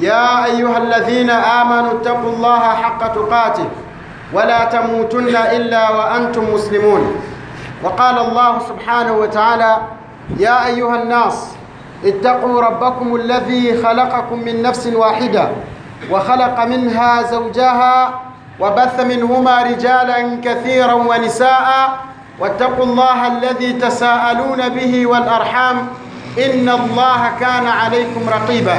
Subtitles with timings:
[0.00, 3.68] يا أيها الذين آمنوا اتقوا الله حق تقاته
[4.32, 7.16] ولا تموتن إلا وأنتم مسلمون.
[7.84, 9.76] وقال الله سبحانه وتعالى
[10.38, 11.36] يا أيها الناس
[12.04, 15.48] اتقوا ربكم الذي خلقكم من نفس واحدة
[16.10, 18.20] وخلق منها زوجها
[18.60, 21.68] وبث منهما رجالا كثيرا ونساء.
[22.40, 25.76] واتقوا الله الذي تساءلون به والأرحام
[26.38, 28.78] إن الله كان عليكم رقيبا.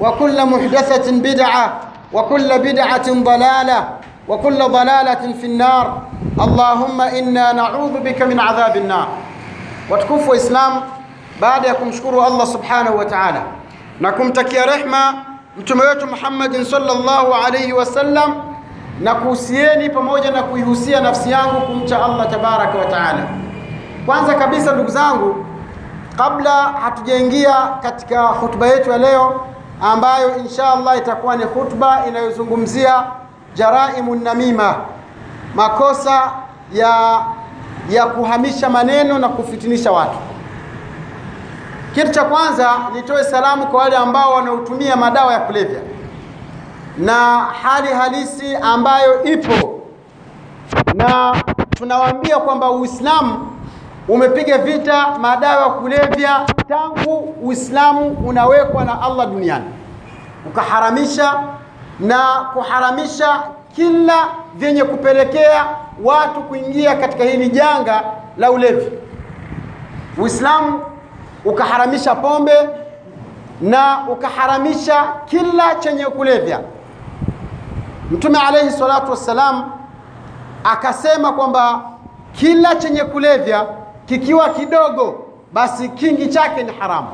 [0.00, 1.80] وكل محدثة بدعة
[2.12, 3.88] وكل بدعة ضلالة
[4.28, 6.02] وكل ضلالة في النار
[6.40, 9.08] اللهم إنا نعوذ بك من عذاب النار
[9.90, 10.82] watukufu wa Islam,
[11.40, 13.42] baada ya kumshukuru Allah subhanahu wa ta'ala
[14.00, 15.14] na kumtakia rehma
[15.58, 18.34] mtume wetu Muhammadin sallallahu alayhi wasallam,
[19.00, 23.26] na kuhusieni pamoja na kuihusia nafsi yangu kumcha Allah tabaraka wa taala.
[24.06, 25.46] Kwanza kabisa, ndugu zangu,
[26.16, 29.46] kabla hatujaingia katika hutuba yetu ya leo
[29.81, 33.03] ambayo insha Allah itakuwa ni khutba inayozungumzia
[33.55, 34.75] jaraimu namima,
[35.55, 36.31] makosa
[36.73, 37.21] ya
[37.89, 40.17] ya kuhamisha maneno na kufitinisha watu.
[41.95, 45.79] Kitu cha kwanza nitoe salamu kwa wale ambao wanaotumia madawa ya kulevya
[46.97, 49.79] na hali halisi ambayo ipo,
[50.93, 51.35] na
[51.77, 53.54] tunawaambia kwamba Uislamu
[54.07, 59.65] umepiga vita madawa ya kulevya tangu Uislamu unawekwa na Allah duniani,
[60.47, 61.43] ukaharamisha
[61.99, 62.19] na
[62.53, 63.43] kuharamisha
[63.75, 65.65] kila vyenye kupelekea
[66.03, 68.03] watu kuingia katika hili janga
[68.37, 68.91] la ulevi.
[70.17, 70.81] Uislamu
[71.45, 72.69] ukaharamisha pombe
[73.61, 76.59] na ukaharamisha kila chenye kulevya.
[78.11, 79.71] Mtume alayhi salatu wassalam
[80.63, 81.81] akasema kwamba
[82.33, 83.65] kila chenye kulevya
[84.05, 87.07] kikiwa kidogo, basi kingi chake ni haramu,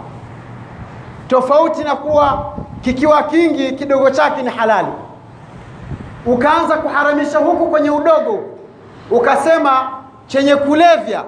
[1.28, 4.88] tofauti na kuwa kikiwa kingi, kidogo chake ni halali.
[6.26, 8.40] Ukaanza kuharamisha huku kwenye udogo,
[9.12, 9.90] ukasema
[10.28, 11.24] chenye kulevya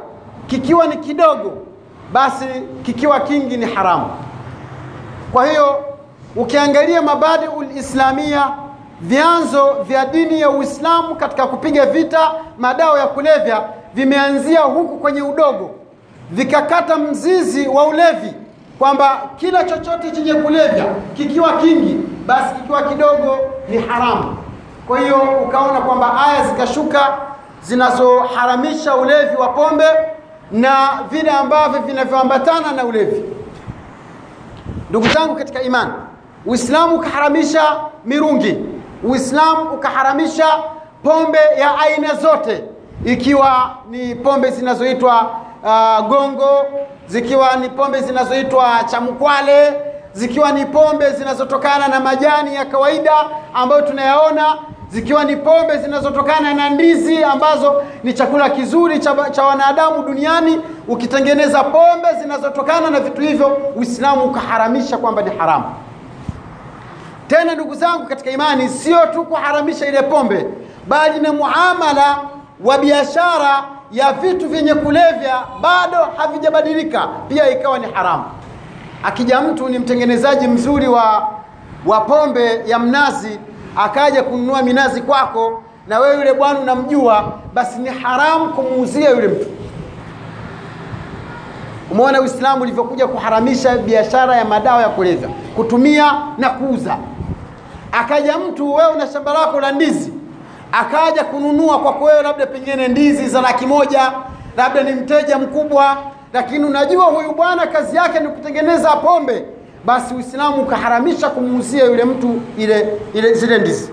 [0.48, 1.52] kikiwa ni kidogo,
[2.14, 2.46] basi
[2.84, 4.06] kikiwa kingi ni haramu.
[5.32, 5.86] Kwa hiyo
[6.36, 8.52] ukiangalia mabadiul islamia,
[9.02, 13.64] vyanzo vya dini ya Uislamu katika kupiga vita madawa ya kulevya
[13.94, 15.72] vimeanzia huku kwenye udogo,
[16.32, 18.34] vikakata mzizi wa ulevi,
[18.80, 20.86] kwamba kila chochote chenye kulevya
[21.18, 23.38] kikiwa kingi, basi kikiwa kidogo
[23.70, 24.38] ni haramu.
[24.88, 25.18] Kwa hiyo
[25.48, 27.18] ukaona kwamba aya zikashuka
[27.64, 29.86] zinazoharamisha ulevi wa pombe
[30.52, 33.24] na vile ambavyo vinavyoambatana na ulevi.
[34.90, 35.92] Ndugu zangu katika imani,
[36.46, 37.76] Uislamu ukaharamisha
[38.06, 38.58] mirungi,
[39.04, 40.46] Uislamu ukaharamisha
[41.04, 42.64] pombe ya aina zote,
[43.06, 45.32] ikiwa ni pombe zinazoitwa
[45.64, 46.66] uh, gongo,
[47.08, 49.74] zikiwa ni pombe zinazoitwa chamkwale,
[50.14, 53.14] zikiwa ni pombe zinazotokana na majani ya kawaida
[53.54, 54.58] ambayo tunayaona
[54.90, 60.62] zikiwa ni pombe zinazotokana na ndizi ambazo ni chakula kizuri cha, cha wanadamu duniani.
[60.88, 65.66] Ukitengeneza pombe zinazotokana na vitu hivyo, Uislamu ukaharamisha kwamba ni haramu.
[67.28, 70.46] Tena ndugu zangu katika imani, sio tu kuharamisha ile pombe,
[70.88, 72.18] bali na muamala
[72.66, 78.24] wa biashara ya vitu vyenye kulevya bado havijabadilika, pia ikawa ni haramu.
[79.04, 81.28] Akija mtu ni mtengenezaji mzuri wa,
[81.86, 83.40] wa pombe ya mnazi
[83.78, 89.46] akaja kununua minazi kwako na wewe yule bwana unamjua, basi ni haramu kumuuzia yule mtu.
[91.92, 96.98] Umeona Uislamu ulivyokuja kuharamisha biashara ya madawa ya kulevya, kutumia na kuuza.
[97.92, 100.14] Akaja mtu, wewe una shamba lako la ndizi,
[100.74, 104.12] akaja kununua kwako wewe, labda pengine ndizi za laki moja,
[104.58, 105.98] labda ni mteja mkubwa,
[106.34, 109.46] lakini unajua huyu bwana kazi yake ni kutengeneza pombe
[109.86, 113.92] basi Uislamu ukaharamisha kumuuzia yule mtu ile, ile zile ndizi.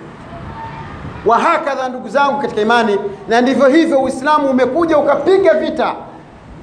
[1.26, 2.98] wa hakadha, ndugu zangu katika imani,
[3.28, 5.94] na ndivyo hivyo Uislamu umekuja ukapiga vita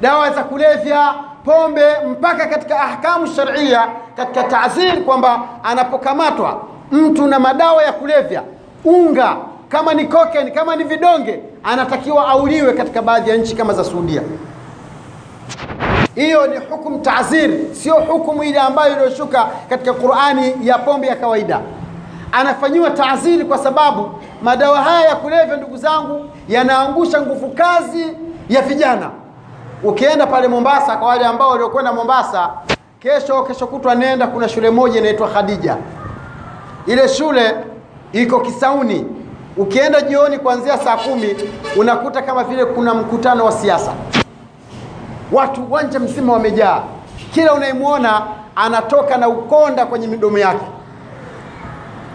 [0.02, 1.14] dawa za kulevya,
[1.46, 3.88] pombe, mpaka katika ahkamu sharia,
[4.18, 6.62] katika taazir, kwamba anapokamatwa
[6.92, 8.44] mtu na madawa ya kulevya,
[8.86, 9.36] unga
[9.69, 14.22] kama ni cocaine, kama ni vidonge, anatakiwa auliwe katika baadhi ya nchi kama za Saudia.
[16.16, 21.60] Hiyo ni hukumu taazir, sio hukumu ile ambayo iliyoshuka katika Qur'ani ya pombe ya kawaida.
[22.31, 24.10] Anafanyiwa taaziri kwa sababu
[24.42, 28.06] madawa haya ya kulevya, ndugu zangu, yanaangusha nguvu kazi
[28.50, 29.10] ya vijana.
[29.84, 32.50] Ukienda pale Mombasa, kwa wale ambao waliokwenda Mombasa,
[33.00, 35.78] kesho kesho kutwa nenda, kuna shule moja inaitwa Khadija.
[36.88, 37.56] Ile shule
[38.14, 39.06] iko Kisauni.
[39.57, 41.36] Ukienda jioni kuanzia saa kumi
[41.77, 43.94] unakuta kama vile kuna mkutano wa siasa,
[45.31, 46.81] watu uwanja mzima wamejaa,
[47.33, 48.21] kila unayemwona
[48.56, 50.65] anatoka na ukonda kwenye midomo yake.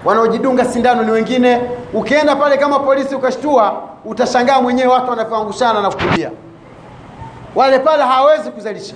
[0.05, 1.61] Wanaojidunga sindano ni wengine.
[1.95, 6.31] Ukienda pale kama polisi ukashtua, utashangaa mwenyewe watu wanavyoangushana na kukimbia.
[7.55, 8.95] Wale pale hawawezi kuzalisha.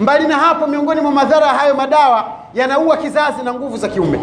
[0.00, 4.20] Mbali na hapo, miongoni mwa madhara hayo madawa yanaua kizazi na nguvu za kiume,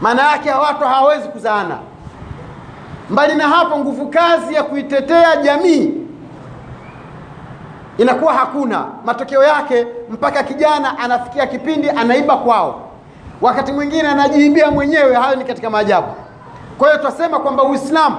[0.00, 1.78] maana yake watu hawawezi kuzaana.
[3.10, 5.94] Mbali na hapo, nguvu kazi ya kuitetea jamii
[7.98, 8.84] inakuwa hakuna.
[9.04, 12.80] Matokeo yake mpaka kijana anafikia kipindi anaiba kwao,
[13.40, 15.14] wakati mwingine anajiibia mwenyewe.
[15.14, 16.08] Hayo ni katika maajabu.
[16.78, 18.16] Kwa hiyo twasema kwamba Uislamu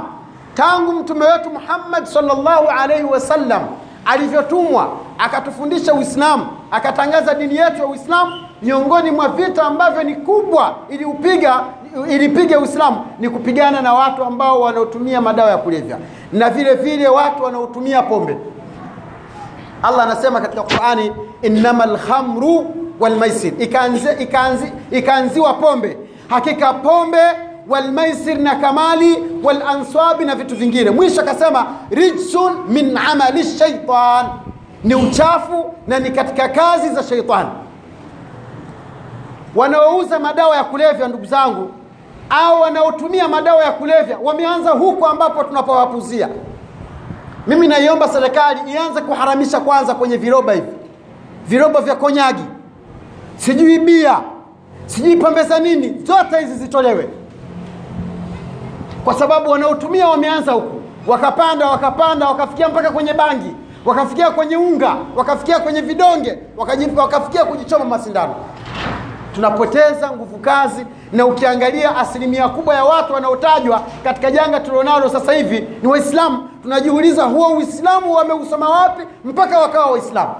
[0.54, 3.62] tangu mtume wetu Muhammad sallallahu alaihi wasallam
[4.06, 4.88] alivyotumwa
[5.18, 11.64] akatufundisha Uislamu, akatangaza dini yetu ya Uislamu, miongoni mwa vita ambavyo ni kubwa iliupiga
[12.10, 15.98] ilipiga Uislamu ni kupigana na watu ambao wanaotumia madawa ya kulevya
[16.34, 18.38] na vile vile watu wanaotumia pombe.
[19.84, 21.12] Allah anasema katika Qur'ani,
[21.42, 25.98] innamal khamru wal maisir, ikaanzi, ikaanzi, ikaanziwa pombe,
[26.30, 27.20] hakika pombe
[27.70, 30.90] walmaisir na kamali wal answabi na vitu vingine.
[30.92, 34.26] Mwisho akasema rijsun min amali shaitan,
[34.84, 37.50] ni uchafu na ni katika kazi za shaitani.
[39.56, 41.70] Wanaouza madawa ya kulevya, ndugu zangu,
[42.30, 46.30] au wanaotumia madawa ya kulevya wameanza huko ambapo tunapowapuzia.
[47.48, 50.72] Mimi naiomba serikali ianze kuharamisha kwanza kwenye viroba hivi,
[51.48, 52.44] viroba vya konyagi,
[53.38, 54.20] sijui bia,
[54.86, 57.10] sijui pombe za nini, zote hizi zitolewe.
[59.04, 63.56] Kwa sababu wanaotumia wameanza huku, wakapanda wakapanda, wakafikia mpaka kwenye bangi,
[63.86, 66.38] wakafikia kwenye unga, wakafikia kwenye vidonge,
[66.98, 68.36] wakafikia kujichoma masindano.
[69.38, 75.68] Tunapoteza nguvu kazi, na ukiangalia asilimia kubwa ya watu wanaotajwa katika janga tulionalo sasa hivi
[75.82, 76.50] ni Waislamu.
[76.64, 80.36] Tunajiuliza, huo Uislamu wameusoma wapi mpaka wakawa Waislamu?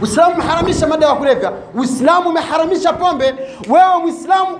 [0.00, 3.34] Uislamu umeharamisha madawa ya kulevya, Uislamu umeharamisha pombe.
[3.68, 4.56] Wewe Muislamu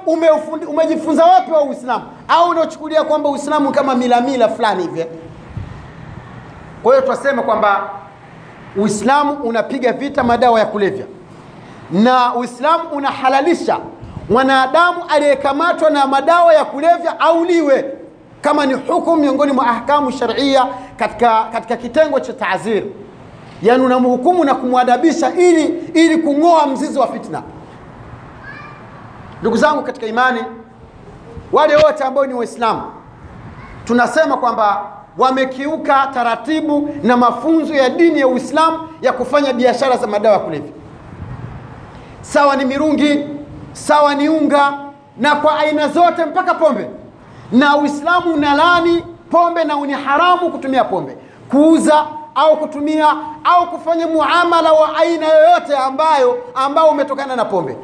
[0.68, 2.04] umejifunza wapi wa Uislamu?
[2.28, 5.06] Au unaochukulia kwamba Uislamu kama mila mila fulani hivi?
[6.82, 7.90] Kwa hiyo tunasema kwamba
[8.76, 11.06] Uislamu unapiga vita madawa ya kulevya
[11.90, 13.78] na Uislamu unahalalisha
[14.30, 17.84] mwanadamu aliyekamatwa na madawa ya kulevya auliwe,
[18.40, 20.66] kama ni hukumu miongoni mwa ahkamu sharia
[20.96, 22.82] katika, katika kitengo cha taazir
[23.62, 27.42] yaani unamhukumu na kumwadabisha ili ili kung'oa mzizi wa fitna.
[29.40, 30.40] Ndugu zangu katika imani,
[31.52, 32.82] wale wote ambao ni Waislamu
[33.84, 40.34] tunasema kwamba wamekiuka taratibu na mafunzo ya dini ya Uislamu ya kufanya biashara za madawa
[40.34, 40.72] ya kulevya,
[42.32, 43.26] sawa ni mirungi,
[43.72, 44.78] sawa ni unga,
[45.18, 46.90] na kwa aina zote mpaka pombe.
[47.52, 51.16] Na Uislamu unalani pombe na ni haramu kutumia pombe,
[51.50, 57.76] kuuza au kutumia au kufanya muamala wa aina yoyote ambayo ambao umetokana na pombe.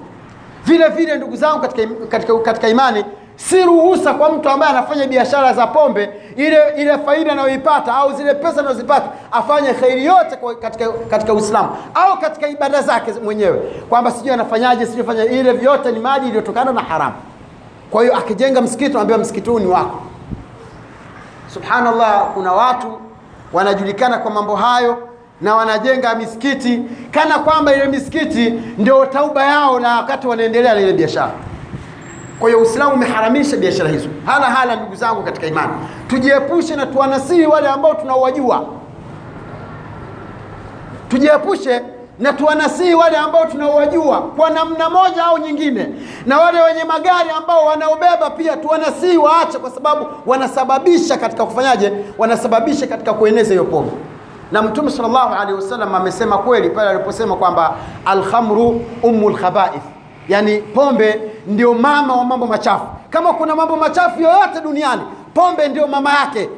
[0.64, 3.04] Vile vile ndugu zangu katika, katika, katika imani,
[3.48, 8.34] si ruhusa kwa mtu ambaye anafanya biashara za pombe, ile ile faida anayoipata au zile
[8.34, 13.58] pesa anazozipata afanye khairi yote kwa, katika, katika Uislamu au katika ibada zake mwenyewe,
[13.88, 17.14] kwamba sijui anafanyaje, sijui fanya ile, vyote ni mali iliyotokana na haramu.
[17.90, 20.00] Kwa hiyo akijenga msikiti, anaambiwa msikiti huu ni wako.
[21.54, 22.98] Subhanallah, kuna watu
[23.52, 25.08] wanajulikana kwa mambo hayo
[25.40, 30.92] na wanajenga misikiti kana kwamba ile misikiti ndio tauba yao, na wakati wanaendelea na ile
[30.92, 31.32] biashara.
[32.42, 34.08] Kwa hiyo Uislamu umeharamisha biashara hizo.
[34.26, 35.72] Hala hala, ndugu zangu katika imani,
[36.08, 38.64] tujiepushe na tuwanasihi wale ambao tunawajua,
[41.08, 41.82] tujiepushe
[42.18, 45.88] na tuwanasihi wale ambao tunaowajua kwa namna moja au nyingine,
[46.26, 52.86] na wale wenye magari ambao wanaobeba pia tuwanasihi waache, kwa sababu wanasababisha katika kufanyaje, wanasababisha
[52.86, 53.92] katika kueneza hiyo pombe.
[54.52, 59.82] Na Mtume sallallahu alaihi wasallam amesema kweli pale aliposema kwamba alkhamru ummul khabaith,
[60.28, 62.86] yani pombe ndio mama wa mambo machafu.
[63.10, 65.02] Kama kuna mambo machafu yoyote duniani,
[65.34, 66.48] pombe ndio mama yake.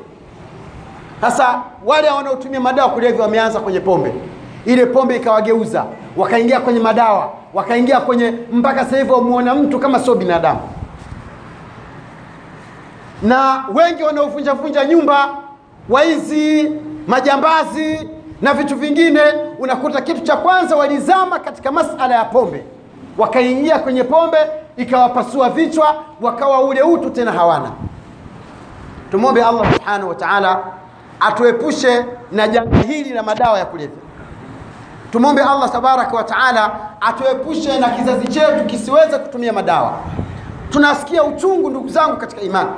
[1.21, 4.15] Sasa wale wanaotumia madawa kulevya wameanza kwenye pombe,
[4.65, 5.85] ile pombe ikawageuza,
[6.17, 10.61] wakaingia kwenye madawa, wakaingia kwenye mpaka sasa hivi wamuona mtu kama sio binadamu,
[13.23, 15.29] na wengi wanaovunjavunja nyumba,
[15.89, 16.73] waizi,
[17.07, 18.09] majambazi
[18.43, 19.21] na vitu vingine,
[19.59, 22.65] unakuta kitu cha kwanza walizama katika masala ya pombe,
[23.19, 24.39] wakaingia kwenye pombe
[24.77, 27.71] ikawapasua vichwa, wakawa ule utu tena hawana.
[29.11, 30.59] Tumwombe Allah subhanahu wa ta'ala
[31.21, 33.97] atuepushe na janga hili la madawa ya kulevya.
[35.13, 39.93] Tumwombe Allah tabaraka wa taala atuepushe na kizazi chetu kisiweze kutumia madawa.
[40.71, 42.71] Tunasikia uchungu ndugu zangu katika imani,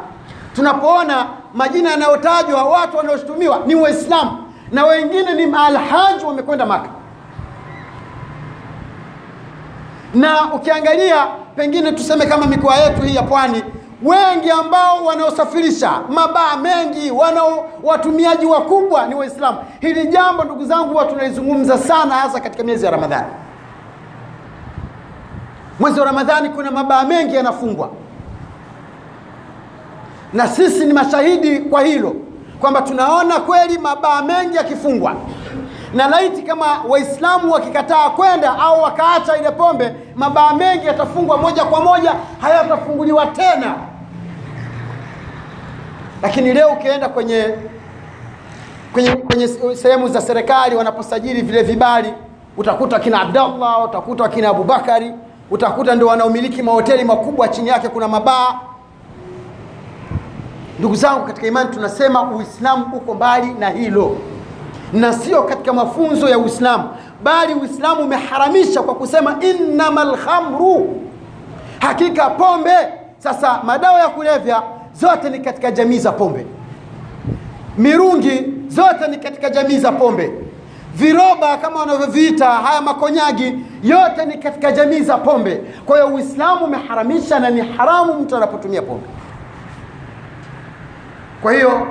[0.55, 4.39] tunapoona majina yanayotajwa watu wanaoshutumiwa ni Waislamu
[4.73, 6.89] na wengine ni maalhaji wamekwenda Maka,
[10.15, 13.63] na ukiangalia pengine tuseme kama mikoa yetu hii ya Pwani
[14.03, 19.59] wengi ambao wanaosafirisha mabaa mengi wanao watumiaji wakubwa ni Waislamu.
[19.81, 23.27] Hili jambo ndugu zangu huwa tunalizungumza sana, hasa katika miezi ya Ramadhani.
[25.81, 27.91] Mwezi wa Ramadhani kuna mabaa mengi yanafungwa,
[30.33, 32.17] na sisi ni mashahidi kwa hilo
[32.61, 35.15] kwamba tunaona kweli mabaa mengi yakifungwa,
[35.97, 41.81] na laiti kama Waislamu wakikataa kwenda au wakaacha ile pombe, mabaa mengi yatafungwa moja kwa
[41.81, 43.75] moja, hayatafunguliwa tena.
[46.23, 47.55] Lakini leo ukienda kwenye
[48.93, 52.15] kwenye, kwenye sehemu za serikali wanaposajili vile vibali,
[52.57, 55.13] utakuta wakina Abdallah, utakuta wakina Abubakari,
[55.51, 58.61] utakuta ndio wanaomiliki mahoteli makubwa, chini yake kuna mabaa.
[60.79, 64.17] Ndugu zangu katika imani, tunasema Uislamu uko mbali na hilo
[64.93, 66.89] na sio katika mafunzo ya Uislamu,
[67.23, 71.03] bali Uislamu umeharamisha kwa kusema innamal khamru,
[71.81, 72.75] hakika pombe.
[73.19, 74.63] Sasa madawa ya kulevya
[75.01, 76.47] zote ni katika jamii za pombe,
[77.79, 80.33] mirungi zote ni katika jamii za pombe,
[80.95, 85.61] viroba kama wanavyoviita haya makonyagi yote ni katika jamii za pombe.
[85.87, 89.07] Kwa hiyo Uislamu umeharamisha na ni haramu mtu anapotumia pombe.
[91.43, 91.87] Kwa hiyo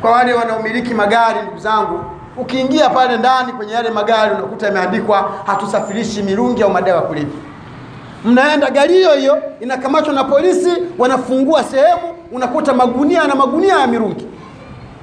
[0.00, 2.00] kwa wale wanaomiliki magari, ndugu zangu,
[2.36, 7.38] ukiingia pale ndani kwenye yale magari unakuta yameandikwa hatusafirishi mirungi au madawa ya kulevya.
[8.24, 12.00] Mnaenda gari hiyo hiyo inakamatwa na polisi, wanafungua sehemu,
[12.32, 14.26] unakuta magunia na magunia ya mirungi.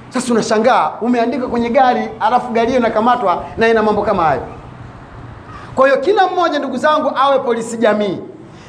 [0.09, 4.41] Sasa unashangaa umeandika kwenye gari, alafu gari hiyo inakamatwa na ina mambo kama hayo.
[5.75, 8.19] Kwa hiyo kila mmoja, ndugu zangu, awe polisi jamii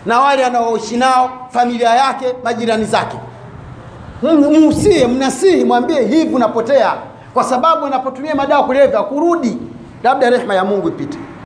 [0.07, 3.17] na wale anaoishi nao, familia yake, majirani zake
[4.23, 6.95] Musie, mnasihi, mwambie hivi unapotea,
[7.35, 9.59] kwa sababu anapotumia madawa kulevya kurudi,
[10.03, 11.19] labda rehema ya Mungu ipite.